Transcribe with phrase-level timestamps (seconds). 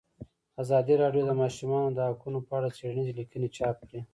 [0.63, 4.01] ازادي راډیو د د ماشومانو حقونه په اړه څېړنیزې لیکنې چاپ کړي.